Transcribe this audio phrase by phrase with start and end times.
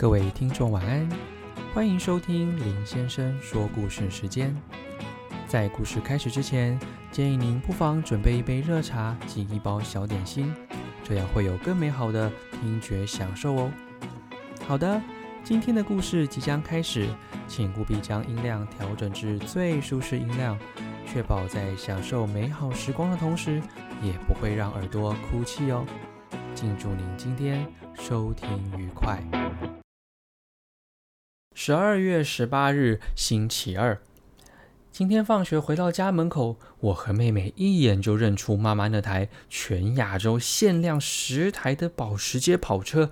[0.00, 1.06] 各位听众晚安，
[1.74, 4.56] 欢迎收听林先生说故事时间。
[5.46, 6.80] 在故事开始之前，
[7.12, 10.54] 建议您不妨准备一杯热茶及一包小点心，
[11.04, 13.70] 这样会有更美好的听觉享受哦。
[14.66, 14.98] 好的，
[15.44, 17.06] 今天的故事即将开始，
[17.46, 20.58] 请务必将音量调整至最舒适音量，
[21.06, 23.60] 确保在享受美好时光的同时，
[24.00, 25.84] 也不会让耳朵哭泣哦。
[26.54, 27.66] 敬祝您今天
[27.98, 28.48] 收听
[28.78, 29.22] 愉快。
[31.62, 34.00] 十二月十八日，星期二。
[34.90, 43.10] 今天放学回到家门口，我和妹妹一眼就认出妈妈那台全亚洲限量十台的保时捷跑车。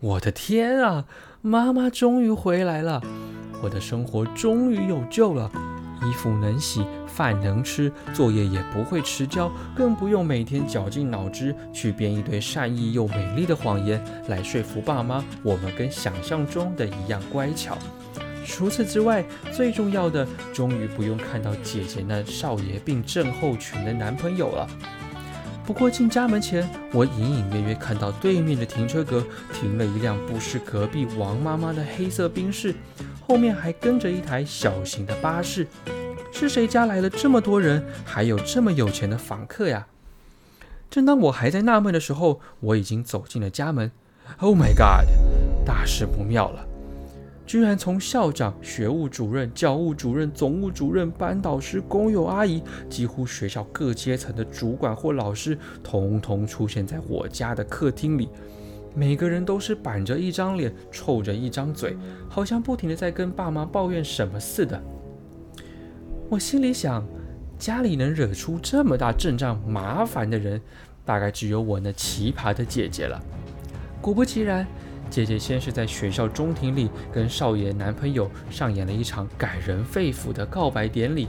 [0.00, 1.04] 我的天啊，
[1.40, 3.00] 妈妈终于回来了！
[3.62, 5.52] 我的生活终于有救了，
[6.02, 6.84] 衣服能洗。
[7.06, 17.78] 饭能吃，作业也不会迟交，更不用每天绞尽脑汁去编一堆善意又美丽的谎言来说服爸妈，我们跟想象中的一样乖巧。
[18.44, 24.68] 除此之外，最重要的，终于不用看到姐姐那少爷病症候群的男朋友了。
[25.64, 32.74] 不过进家门前，我隐隐约约看到对面的停车格停了一辆不是隔壁王妈妈的黑色宾士，
[33.26, 35.66] 后面还跟着一台小型的巴士。
[36.30, 39.86] 是谁家来了这么多人，还有这么有钱的房客呀？
[40.90, 43.90] 正当我还在纳闷的时候，我已经走进了家门。
[44.38, 45.08] Oh my god！
[45.64, 46.66] 大事不妙了！
[47.46, 58.28] 居然从校长、学务主任、教务主任、总务主任、班导师、工友阿姨，几乎学校各阶层的主管或老师，统统出现在我家的客厅里。
[58.94, 61.96] 每个人都是板着一张脸，臭着一张嘴，
[62.28, 64.80] 好像不停的在跟爸妈抱怨什么似的。
[66.30, 67.04] 我心里想，
[67.58, 70.60] 家里能惹出这么大阵仗麻烦的人，
[71.04, 73.20] 大概只有我那奇葩的姐姐了。
[74.00, 74.66] 果不其然，
[75.10, 81.28] 姐姐先是在学校中庭里跟少爷男朋友上演了一场感人肺腑的告白典礼。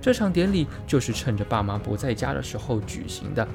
[0.00, 3.46] 这场典礼就是趁着爸妈不在家的时候举行的。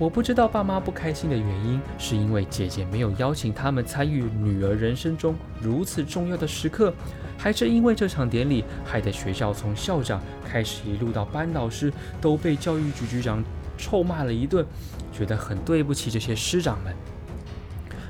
[0.00, 6.90] 我不知道爸妈不开心的原因，是因为姐姐没有邀请他们参与女儿人生中如此重要的时刻。
[7.36, 13.44] 还是因为这场典礼，害得学校从校长开始一路到班导师都被教育局局长
[13.76, 14.64] 臭骂了一顿，
[15.12, 16.94] 觉得很对不起这些师长们。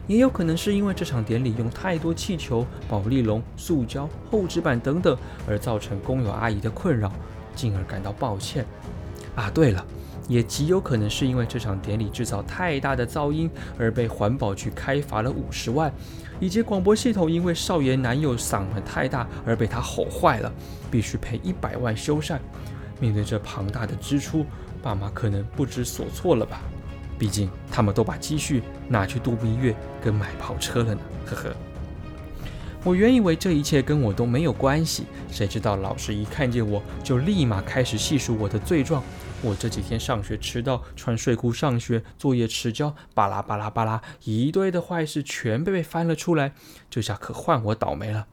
[0.07, 7.11] 也有可能是因为这场典礼用太多气球、宝丽龙、塑胶、厚纸板等等，而造成工友阿姨的困扰，
[7.57, 8.65] 进而感到抱歉。
[9.41, 9.85] 啊，对了。
[10.29, 15.93] 也极有可能是因为这场典礼制造太大的噪音而被环保局开罚了五十万，
[16.39, 20.53] 以及广播系统因为少爷男友嗓门太大而被他吼坏了，
[20.89, 22.39] 必须赔一百万修缮。
[23.01, 24.47] 面对这庞大的支出，
[24.81, 26.61] 爸妈可能不知所措了吧？
[27.19, 31.01] 毕竟他们都把积蓄拿去度蜜月跟买跑车了呢。
[31.27, 31.57] 呵呵。
[32.85, 39.03] 我原以为这一切跟我都没有关系，谁知道老师一看见我就立马开始细数我的罪状。
[39.43, 46.53] 我这几天上学迟到，穿睡裤上学，作业迟交，巴拉巴拉巴拉，一堆的坏事全被翻了出来。
[46.91, 48.27] 这下可换我倒霉了。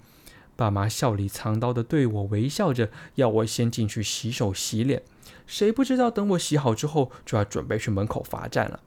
[0.57, 5.01] 爸妈笑里藏刀的对我微笑着，要我先进去洗手洗脸。
[5.46, 8.81] 谁不知道等我洗好之后，就要准备去门口罚站了。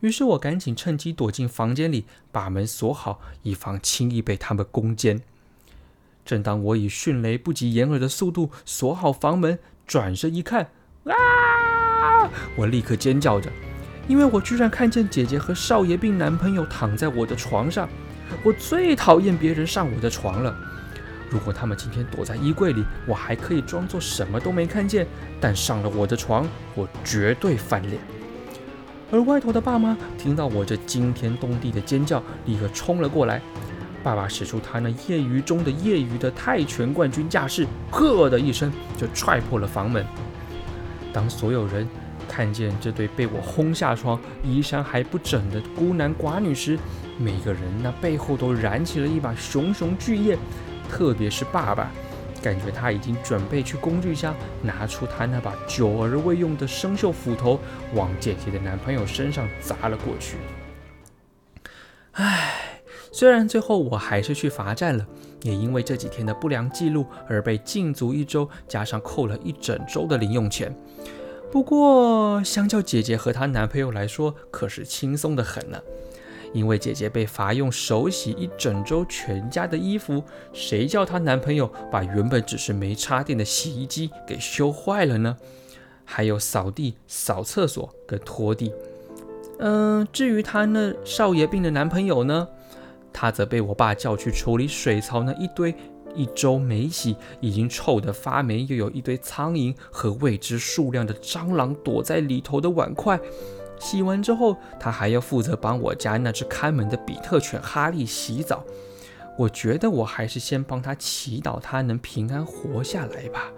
[0.00, 5.20] 于是我赶紧趁机躲进房间里，把门锁好，以防轻易被他们攻坚。
[6.24, 10.70] 正当我以迅雷不及掩耳的速度锁好房门，转身一看。
[11.04, 12.30] 啊！
[12.54, 13.50] 我立刻尖叫着，
[14.06, 17.88] 因为我居然看见姐姐和少爷病男朋友躺在我的床上。
[18.42, 20.54] 我最讨厌别人上我的床了。
[21.28, 25.04] 如果他们今天躲在衣柜里，我还可以装作什么都没看见；
[25.40, 27.98] 但上了我的床，我绝对翻脸。
[29.10, 33.40] 而外头的爸妈听到我这惊天动地的尖叫，立刻冲了过来。
[34.02, 40.04] 爸爸使出他那业余中的业余的泰拳冠军架势，呵的一声就踹破了房门。
[41.12, 41.86] 当所有人
[42.28, 46.78] 看见这对被我轰下床、衣衫还不整的孤男寡女时，
[47.18, 50.38] 每个人那背后都燃起了一把熊熊巨焰。
[50.90, 51.90] 特别是爸爸，
[52.42, 57.58] 感觉他已经准备去工具箱拿出他那把久而未用的生锈斧头，
[57.94, 60.36] 往姐姐的男朋友身上砸了过去。
[62.12, 62.71] 唉，
[63.12, 65.06] 虽然最后我还是去罚站了，
[65.42, 70.74] 也因为这几天的不良记录而被禁足一周，加上扣了一整周的零用钱。
[71.50, 75.78] 不过，相较姐姐和她男朋友来说，可是轻松的很呢。
[76.54, 80.22] 因为姐姐被罚用手洗一整周全家的衣服，
[80.52, 85.36] 谁叫她男朋友把原本只是没插电的洗衣机给修坏了呢？
[86.04, 88.72] 还有扫地、扫厕所跟拖地。
[89.58, 92.48] 嗯，至于她那少爷病的男朋友呢，
[93.22, 95.72] 他则被我爸叫去处理水槽那一堆
[96.12, 103.16] 一周没洗、已经臭得发霉，又有一堆苍蝇和未知数量的蟑螂躲在里头的碗筷。
[103.78, 108.64] 洗完之后，他还要负责帮我家那只看门的比特犬哈利洗澡。
[109.38, 113.52] 我觉得我还是先帮他祈祷，他能平安活下来吧。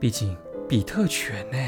[0.00, 0.36] 毕竟
[0.68, 1.58] 比特犬呢。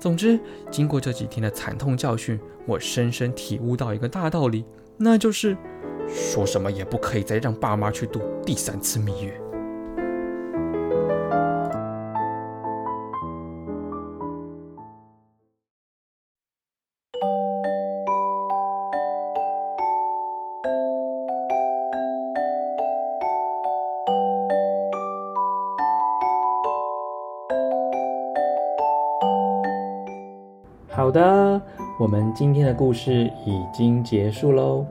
[0.00, 0.40] 总之，
[0.70, 4.64] 经过这几天的惨痛教训，我深深体悟到一个大道理，
[4.96, 5.56] 那就是
[6.08, 9.44] 说什么也不可以再让爸妈去度第三次蜜月。
[30.90, 31.60] 好的，
[31.98, 34.84] 我们今天的故事已经结束喽。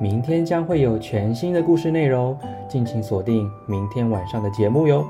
[0.00, 2.36] 明天将会有全新的故事内容，
[2.68, 5.06] 敬请锁定明天晚上的节目哟。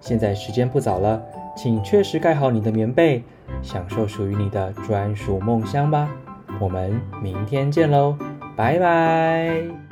[0.00, 1.20] 现在时间不早了，
[1.56, 3.22] 请确实盖好你的棉被，
[3.60, 6.08] 享受属于你的专属梦乡吧。
[6.60, 8.16] 我们明天见喽，
[8.56, 9.87] 拜拜。